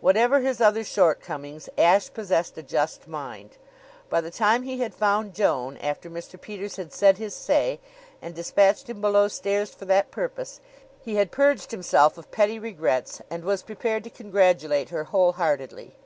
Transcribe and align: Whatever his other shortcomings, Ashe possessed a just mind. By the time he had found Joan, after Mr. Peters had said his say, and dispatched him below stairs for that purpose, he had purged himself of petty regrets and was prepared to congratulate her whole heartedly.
Whatever 0.00 0.40
his 0.40 0.62
other 0.62 0.82
shortcomings, 0.82 1.68
Ashe 1.76 2.10
possessed 2.14 2.56
a 2.56 2.62
just 2.62 3.06
mind. 3.06 3.58
By 4.08 4.22
the 4.22 4.30
time 4.30 4.62
he 4.62 4.78
had 4.80 4.94
found 4.94 5.34
Joan, 5.34 5.76
after 5.76 6.08
Mr. 6.08 6.40
Peters 6.40 6.76
had 6.76 6.90
said 6.90 7.18
his 7.18 7.34
say, 7.34 7.78
and 8.22 8.34
dispatched 8.34 8.88
him 8.88 9.02
below 9.02 9.28
stairs 9.28 9.68
for 9.74 9.84
that 9.84 10.10
purpose, 10.10 10.62
he 11.02 11.16
had 11.16 11.30
purged 11.30 11.70
himself 11.70 12.16
of 12.16 12.30
petty 12.30 12.58
regrets 12.58 13.20
and 13.28 13.44
was 13.44 13.60
prepared 13.62 14.04
to 14.04 14.08
congratulate 14.10 14.88
her 14.88 15.04
whole 15.04 15.32
heartedly. 15.32 15.96